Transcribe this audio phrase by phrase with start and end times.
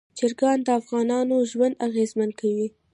[0.17, 2.67] چرګان د افغانانو ژوند اغېزمن کوي.